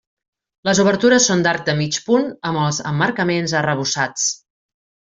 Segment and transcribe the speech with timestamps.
[0.69, 4.29] Les obertures són d'arc de mig punt, amb els emmarcaments arrebossats.